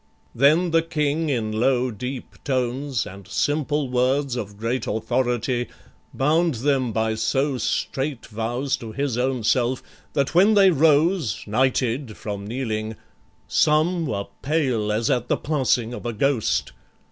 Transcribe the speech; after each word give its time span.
Then 0.33 0.71
the 0.71 0.81
King 0.81 1.29
in 1.29 1.51
low 1.51 1.91
deep 1.91 2.43
tones, 2.43 3.05
And 3.05 3.27
simple 3.27 3.87
words 3.87 4.35
of 4.35 4.57
great 4.57 4.87
authority, 4.87 5.67
Bound 6.11 6.55
them 6.55 6.91
by 6.91 7.13
so 7.13 7.59
strait 7.59 8.25
vows 8.25 8.75
to 8.77 8.93
his 8.93 9.15
own 9.15 9.43
self, 9.43 9.83
That 10.13 10.33
when 10.33 10.55
they 10.55 10.71
rose, 10.71 11.43
knighted 11.45 12.17
from 12.17 12.47
kneeling, 12.47 12.95
some 13.47 14.07
Were 14.07 14.25
pale 14.41 14.91
as 14.91 15.11
at 15.11 15.27
the 15.27 15.37
passing 15.37 15.93
of 15.93 16.07
a 16.07 16.13
ghost. 16.13 16.71